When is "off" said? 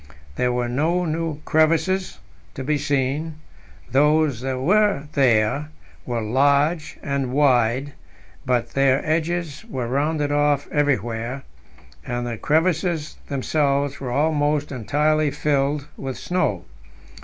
10.31-10.67